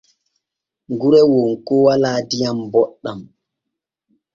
Gure 0.99 1.21
Wonko 1.31 1.73
walaa 1.85 2.19
diyam 2.29 2.59
booɗam. 2.71 3.19